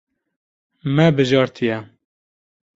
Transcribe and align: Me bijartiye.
Me 0.95 1.05
bijartiye. 1.17 1.77